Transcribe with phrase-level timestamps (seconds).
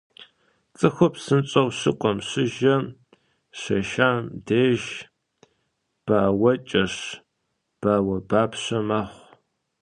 [0.77, 2.83] Цӏыхур псынщӏэу щыкӏуэм, щыжэм,
[3.59, 4.81] щешам деж
[6.05, 6.95] бауэкӏэщ,
[7.81, 9.27] бауэбапщэ мэхъу.